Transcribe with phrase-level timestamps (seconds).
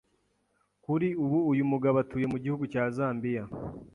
[0.83, 3.43] Kuri ubu, uyu mugabo atuye mu gihugu cya Zambia